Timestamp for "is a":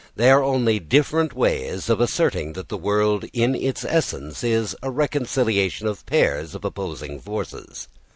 4.43-4.89